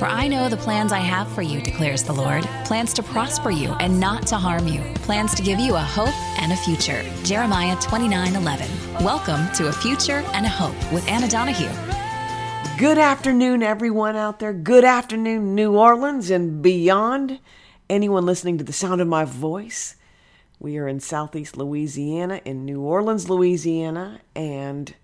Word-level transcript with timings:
For 0.00 0.06
I 0.06 0.28
know 0.28 0.48
the 0.48 0.56
plans 0.56 0.92
I 0.92 1.00
have 1.00 1.30
for 1.30 1.42
you, 1.42 1.60
declares 1.60 2.02
the 2.02 2.14
Lord 2.14 2.44
plans 2.64 2.94
to 2.94 3.02
prosper 3.02 3.50
you 3.50 3.72
and 3.80 4.00
not 4.00 4.26
to 4.28 4.38
harm 4.38 4.66
you, 4.66 4.80
plans 4.94 5.34
to 5.34 5.42
give 5.42 5.58
you 5.58 5.74
a 5.74 5.80
hope 5.80 6.16
and 6.40 6.52
a 6.52 6.56
future. 6.56 7.04
Jeremiah 7.22 7.76
29 7.82 8.34
11. 8.34 8.66
Welcome 9.04 9.46
to 9.56 9.68
A 9.68 9.72
Future 9.72 10.24
and 10.32 10.46
a 10.46 10.48
Hope 10.48 10.90
with 10.90 11.06
Anna 11.06 11.28
Donahue. 11.28 11.68
Good 12.78 12.96
afternoon, 12.96 13.62
everyone 13.62 14.16
out 14.16 14.38
there. 14.38 14.54
Good 14.54 14.86
afternoon, 14.86 15.54
New 15.54 15.76
Orleans 15.76 16.30
and 16.30 16.62
beyond. 16.62 17.38
Anyone 17.90 18.24
listening 18.24 18.56
to 18.56 18.64
the 18.64 18.72
sound 18.72 19.02
of 19.02 19.06
my 19.06 19.26
voice. 19.26 19.96
We 20.58 20.78
are 20.78 20.88
in 20.88 21.00
Southeast 21.00 21.58
Louisiana, 21.58 22.40
in 22.46 22.64
New 22.64 22.80
Orleans, 22.80 23.28
Louisiana, 23.28 24.22
and 24.34 24.94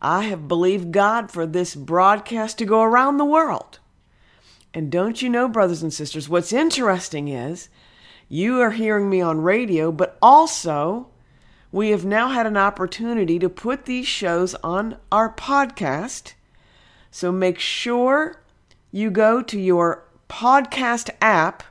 I 0.00 0.22
have 0.22 0.48
believed 0.48 0.90
God 0.90 1.30
for 1.30 1.44
this 1.44 1.74
broadcast 1.74 2.56
to 2.56 2.64
go 2.64 2.80
around 2.80 3.18
the 3.18 3.26
world. 3.26 3.78
And 4.74 4.90
don't 4.90 5.20
you 5.20 5.28
know, 5.28 5.48
brothers 5.48 5.82
and 5.82 5.92
sisters, 5.92 6.28
what's 6.28 6.52
interesting 6.52 7.28
is 7.28 7.68
you 8.28 8.60
are 8.60 8.70
hearing 8.70 9.10
me 9.10 9.20
on 9.20 9.42
radio, 9.42 9.92
but 9.92 10.16
also 10.22 11.08
we 11.70 11.90
have 11.90 12.04
now 12.04 12.28
had 12.28 12.46
an 12.46 12.56
opportunity 12.56 13.38
to 13.38 13.48
put 13.48 13.84
these 13.84 14.06
shows 14.06 14.54
on 14.56 14.96
our 15.10 15.34
podcast. 15.34 16.34
So 17.10 17.30
make 17.30 17.58
sure 17.58 18.42
you 18.90 19.10
go 19.10 19.42
to 19.42 19.60
your 19.60 20.04
podcast 20.28 21.10
app, 21.20 21.62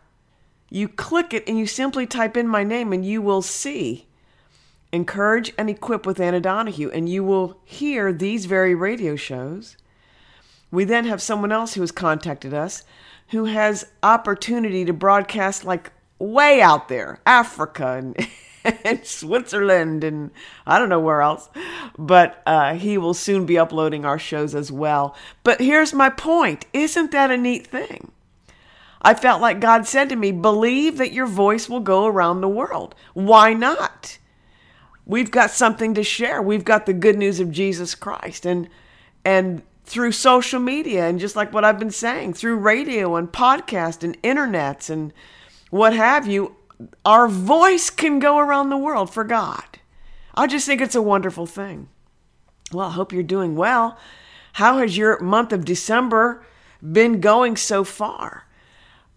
you 0.70 0.88
click 0.88 1.34
it, 1.34 1.44
and 1.48 1.58
you 1.58 1.66
simply 1.66 2.06
type 2.06 2.38
in 2.38 2.48
my 2.48 2.64
name, 2.64 2.94
and 2.94 3.04
you 3.06 3.22
will 3.22 3.42
see 3.42 4.08
Encourage 4.92 5.54
and 5.58 5.70
Equip 5.70 6.06
with 6.06 6.20
Anna 6.20 6.40
Donahue, 6.40 6.90
and 6.92 7.08
you 7.08 7.24
will 7.24 7.60
hear 7.64 8.12
these 8.12 8.46
very 8.46 8.76
radio 8.76 9.16
shows. 9.16 9.78
We 10.72 10.86
then 10.86 11.06
have 11.06 11.22
someone 11.22 11.52
else 11.52 11.74
who 11.74 11.82
has 11.82 11.92
contacted 11.92 12.54
us 12.54 12.84
who 13.32 13.46
has 13.46 13.88
opportunity 14.04 14.84
to 14.86 14.94
broadcast 14.94 15.64
like 15.64 15.92
way 16.20 16.62
out 16.62 16.90
there, 16.90 17.20
Africa 17.26 17.94
and, 17.98 18.28
and 18.86 19.06
Switzerland 19.06 20.04
and 20.04 20.32
I 20.66 20.78
don't 20.78 20.90
know 20.90 21.00
where 21.00 21.22
else. 21.22 21.50
But 21.98 22.44
uh, 22.46 22.76
he 22.76 22.98
will 22.98 23.14
soon 23.14 23.46
be 23.46 23.58
uploading 23.58 24.04
our 24.06 24.20
shows 24.20 24.54
as 24.54 24.72
well. 24.72 25.16
But 25.44 25.62
here's 25.62 25.94
my 25.94 26.10
point 26.10 26.66
isn't 26.74 27.12
that 27.12 27.32
a 27.32 27.38
neat 27.38 27.66
thing? 27.68 28.12
I 29.02 29.14
felt 29.14 29.42
like 29.42 29.62
God 29.62 29.88
said 29.88 30.10
to 30.10 30.16
me, 30.16 30.32
believe 30.32 30.98
that 30.98 31.14
your 31.14 31.26
voice 31.26 31.68
will 31.68 31.80
go 31.80 32.06
around 32.06 32.42
the 32.42 32.50
world. 32.50 32.94
Why 33.14 33.54
not? 33.54 34.20
We've 35.08 35.32
got 35.32 35.50
something 35.50 35.96
to 35.96 36.04
share. 36.04 36.40
We've 36.40 36.66
got 36.66 36.86
the 36.86 36.94
good 36.94 37.18
news 37.18 37.40
of 37.40 37.50
Jesus 37.50 37.96
Christ. 37.96 38.46
And 38.46 38.70
and 39.24 39.64
through 39.84 40.12
social 40.12 40.60
media 40.60 41.08
and 41.08 41.20
just 41.20 41.36
like 41.36 41.54
what 41.54 41.66
I've 41.66 41.80
been 41.80 41.92
saying, 41.92 42.34
through 42.34 42.58
radio 42.58 43.16
and 43.16 43.32
podcast 43.32 44.04
and 44.04 44.22
internets 44.22 44.90
and 44.90 45.14
what 45.70 45.94
have 45.94 46.28
you, 46.28 46.56
our 47.06 47.28
voice 47.28 47.90
can 47.90 48.20
go 48.20 48.38
around 48.38 48.70
the 48.70 48.78
world 48.78 49.14
for 49.14 49.24
God. 49.24 49.80
I 50.36 50.48
just 50.48 50.66
think 50.66 50.82
it's 50.82 50.96
a 50.96 51.02
wonderful 51.02 51.46
thing. 51.46 51.90
Well, 52.72 52.88
I 52.88 52.92
hope 52.92 53.12
you're 53.12 53.24
doing 53.24 53.56
well. 53.56 53.98
How 54.54 54.78
has 54.78 54.98
your 54.98 55.20
month 55.20 55.52
of 55.52 55.66
December 55.66 56.46
been 56.82 57.20
going 57.20 57.58
so 57.58 57.84
far? 57.84 58.48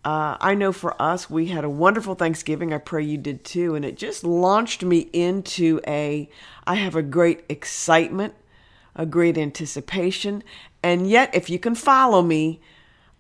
Uh, 0.05 0.37
I 0.41 0.55
know 0.55 0.71
for 0.73 1.01
us, 1.01 1.31
we 1.31 1.47
had 1.47 1.65
a 1.65 1.71
wonderful 1.71 2.15
Thanksgiving. 2.15 2.75
I 2.75 2.79
pray 2.79 3.03
you 3.03 3.17
did 3.17 3.45
too. 3.45 3.75
And 3.75 3.85
it 3.85 3.97
just 3.97 4.23
launched 4.23 4.83
me 4.83 5.09
into 5.13 5.81
a, 5.87 6.29
I 6.67 6.75
have 6.75 6.95
a 6.95 7.03
great 7.03 7.45
excitement 7.49 8.35
a 8.97 9.07
great 9.07 9.37
anticipation. 9.39 10.43
And 10.83 11.09
yet, 11.09 11.35
if 11.35 11.51
you 11.51 11.59
can 11.59 11.75
follow 11.75 12.23
me, 12.23 12.61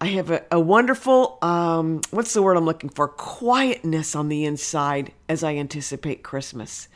I 0.00 0.06
have 0.08 0.30
a, 0.30 0.44
a 0.50 0.60
wonderful, 0.60 1.38
um, 1.42 2.00
what's 2.10 2.34
the 2.34 2.42
word 2.42 2.56
I'm 2.56 2.64
looking 2.64 2.90
for? 2.90 3.08
Quietness 3.08 4.14
on 4.14 4.28
the 4.28 4.44
inside 4.44 5.12
as 5.28 5.42
I 5.42 5.54
anticipate 5.56 6.22
Christmas. 6.22 6.88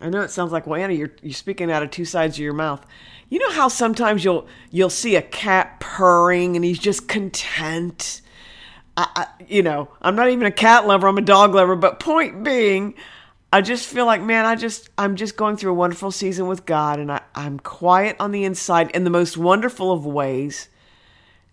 I 0.00 0.08
know 0.08 0.22
it 0.22 0.30
sounds 0.30 0.50
like, 0.50 0.66
well, 0.66 0.80
Anna, 0.80 0.92
you're, 0.94 1.12
you're 1.22 1.32
speaking 1.32 1.70
out 1.70 1.82
of 1.82 1.90
two 1.90 2.04
sides 2.04 2.36
of 2.36 2.42
your 2.42 2.52
mouth. 2.52 2.84
You 3.28 3.38
know 3.38 3.52
how 3.52 3.68
sometimes 3.68 4.24
you'll 4.24 4.46
you'll 4.70 4.90
see 4.90 5.16
a 5.16 5.22
cat 5.22 5.80
purring 5.80 6.56
and 6.56 6.64
he's 6.64 6.78
just 6.78 7.08
content. 7.08 8.20
I, 8.96 9.08
I, 9.16 9.44
you 9.48 9.62
know, 9.62 9.88
I'm 10.02 10.16
not 10.16 10.28
even 10.28 10.46
a 10.46 10.50
cat 10.50 10.86
lover. 10.86 11.06
I'm 11.06 11.16
a 11.16 11.22
dog 11.22 11.54
lover. 11.54 11.76
But 11.76 11.98
point 11.98 12.44
being, 12.44 12.94
I 13.52 13.60
just 13.60 13.86
feel 13.86 14.06
like, 14.06 14.22
man, 14.22 14.46
I 14.46 14.56
just, 14.56 14.88
I'm 14.96 15.14
just 15.14 15.36
going 15.36 15.58
through 15.58 15.72
a 15.72 15.74
wonderful 15.74 16.10
season 16.10 16.46
with 16.46 16.64
God 16.64 16.98
and 16.98 17.12
I, 17.12 17.20
I'm 17.34 17.58
quiet 17.58 18.16
on 18.18 18.32
the 18.32 18.44
inside 18.44 18.90
in 18.92 19.04
the 19.04 19.10
most 19.10 19.36
wonderful 19.36 19.92
of 19.92 20.06
ways. 20.06 20.68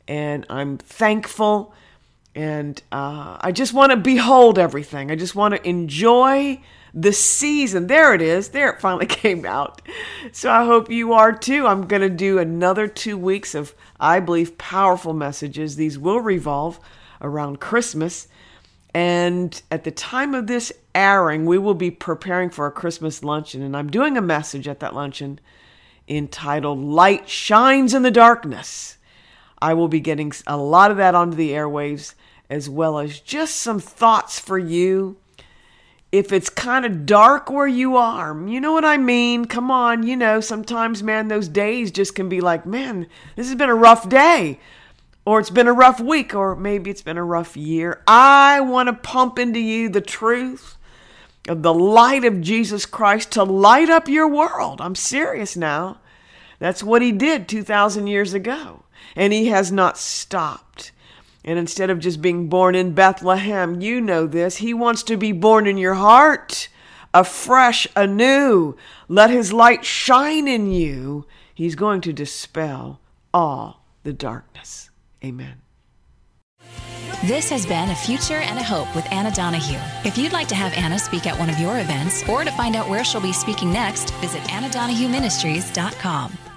And 0.08 0.46
I'm 0.50 0.78
thankful. 0.78 1.74
And 2.34 2.82
uh, 2.92 3.38
I 3.42 3.52
just 3.52 3.74
want 3.74 3.92
to 3.92 3.98
behold 3.98 4.58
everything. 4.58 5.12
I 5.12 5.16
just 5.16 5.36
want 5.36 5.56
to 5.56 5.68
enjoy 5.68 6.62
the 6.94 7.12
season. 7.12 7.88
There 7.88 8.14
it 8.14 8.22
is. 8.22 8.50
There 8.50 8.70
it 8.70 8.80
finally 8.80 9.06
came 9.08 9.46
out. 9.46 9.82
So 10.32 10.50
I 10.50 10.64
hope 10.64 10.90
you 10.90 11.12
are 11.12 11.34
too. 11.34 11.68
I'm 11.68 11.86
going 11.86 12.02
to 12.02 12.10
do 12.10 12.40
another 12.40 12.88
two 12.88 13.18
weeks 13.18 13.54
of, 13.54 13.76
I 14.00 14.22
believe, 14.22 14.58
powerful 14.58 15.14
messages. 15.14 15.76
These 15.76 16.00
will 16.00 16.22
revolve 16.22 16.80
around 17.22 17.60
Christmas. 17.60 18.30
And 18.94 19.62
at 19.70 19.84
the 19.84 19.92
time 19.92 20.34
of 20.34 20.48
this 20.48 20.72
airing, 20.96 21.46
we 21.46 21.58
will 21.58 21.76
be 21.76 21.92
preparing 21.92 22.50
for 22.50 22.66
a 22.66 22.72
Christmas 22.72 23.24
luncheon. 23.24 23.62
And 23.62 23.78
I'm 23.78 23.90
doing 23.90 24.18
a 24.18 24.22
message 24.22 24.68
at 24.68 24.80
that 24.80 24.96
luncheon 24.96 25.40
entitled 26.08 26.80
Light 26.80 27.30
Shines 27.30 27.94
in 27.94 28.02
the 28.02 28.12
Darkness. 28.12 28.98
I 29.62 29.74
will 29.74 29.88
be 29.88 30.00
getting 30.00 30.32
a 30.48 30.58
lot 30.58 30.90
of 30.90 30.98
that 30.98 31.16
onto 31.16 31.38
the 31.38 31.52
airwaves, 31.52 32.16
as 32.50 32.70
well 32.70 32.98
as 32.98 33.20
just 33.20 33.58
some 33.58 33.80
thoughts 33.80 34.40
for 34.40 34.58
you. 34.58 35.18
If 36.12 36.32
it's 36.32 36.50
kind 36.50 36.86
of 36.86 37.06
dark 37.06 37.52
where 37.52 37.68
you 37.68 37.96
are, 37.96 38.36
you 38.48 38.60
know 38.60 38.72
what 38.72 38.86
I 38.86 38.98
mean? 38.98 39.46
Come 39.46 39.70
on, 39.70 40.02
you 40.02 40.16
know, 40.16 40.42
sometimes, 40.42 41.04
man, 41.04 41.28
those 41.28 41.48
days 41.48 41.92
just 41.92 42.16
can 42.16 42.30
be 42.30 42.42
like, 42.42 42.66
man, 42.66 43.06
this 43.36 43.46
has 43.46 43.56
been 43.56 43.70
a 43.70 43.76
rough 43.76 44.10
day 44.10 44.60
or 45.30 45.40
it's 45.40 45.52
been 45.52 45.68
a 45.68 45.74
rough 45.74 46.00
week, 46.00 46.34
or 46.34 46.56
maybe 46.56 46.90
it's 46.90 47.04
been 47.04 47.16
a 47.16 47.24
rough 47.24 47.56
year. 47.56 48.02
I 48.08 48.62
want 48.62 48.88
to 48.88 48.94
pump 48.94 49.38
into 49.38 49.60
you 49.60 49.88
the 49.88 50.02
truth 50.02 50.76
of 51.48 51.62
the 51.62 51.72
light 51.72 52.26
of 52.26 52.42
Jesus 52.42 52.88
Christ 52.88 53.34
to 53.34 53.44
light 53.44 53.92
up 53.92 54.08
your 54.08 54.28
world. 54.28 54.82
I'm 54.82 54.96
serious 54.96 55.56
now. 55.56 56.00
That's 56.58 56.82
what 56.82 57.04
he 57.04 57.12
did 57.12 57.48
2,000 57.48 58.08
years 58.08 58.34
ago. 58.34 58.86
And 59.16 59.32
he 59.32 59.50
has 59.50 59.72
not 59.72 60.00
stopped. 60.00 60.94
And 61.46 61.60
instead 61.60 61.92
of 61.92 62.00
just 62.00 62.24
being 62.24 62.50
born 62.50 62.74
in 62.74 62.96
Bethlehem, 62.96 63.82
you 63.82 64.02
know 64.02 64.26
this, 64.26 64.58
he 64.58 64.74
wants 64.74 65.04
to 65.04 65.16
be 65.16 65.32
born 65.32 65.68
in 65.68 65.78
your 65.78 65.94
heart, 65.94 66.70
afresh, 67.14 67.86
anew. 67.96 68.76
Let 69.08 69.30
his 69.30 69.54
light 69.54 69.86
shine 69.86 70.48
in 70.48 70.72
you. 70.72 71.28
He's 71.54 71.76
going 71.76 72.02
to 72.02 72.14
dispel 72.14 73.00
all 73.32 73.86
the 74.02 74.12
darkness. 74.12 74.89
Amen. 75.24 75.62
This 77.26 77.50
has 77.50 77.66
been 77.66 77.90
A 77.90 77.96
Future 77.96 78.36
and 78.36 78.58
a 78.58 78.64
Hope 78.64 78.96
with 78.96 79.06
Anna 79.12 79.32
Donahue. 79.32 79.80
If 80.06 80.18
you'd 80.18 80.32
like 80.32 80.48
to 80.50 80.56
have 80.56 80.72
Anna 80.74 80.98
speak 80.98 81.28
at 81.28 81.38
one 81.38 81.50
of 81.50 81.60
your 81.60 81.80
events 81.80 82.28
or 82.30 82.46
to 82.46 82.52
find 82.52 82.78
out 82.78 82.88
where 82.88 83.04
she'll 83.04 83.20
be 83.20 83.34
speaking 83.34 83.74
next, 83.74 84.14
visit 84.16 84.42
AnnaDonahueMinistries.com. 84.44 86.49